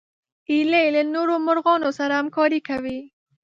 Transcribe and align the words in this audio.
هیلۍ 0.49 0.85
له 0.95 1.01
نورو 1.13 1.35
مرغانو 1.47 1.89
سره 1.97 2.13
همکاري 2.21 2.59
کوي 2.67 2.99